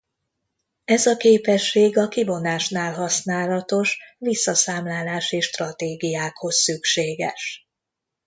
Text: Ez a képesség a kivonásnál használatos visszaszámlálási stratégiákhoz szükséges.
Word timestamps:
Ez 0.85 1.05
a 1.05 1.17
képesség 1.17 1.97
a 1.97 2.07
kivonásnál 2.07 2.93
használatos 2.93 3.97
visszaszámlálási 4.17 5.39
stratégiákhoz 5.41 6.55
szükséges. 6.55 7.69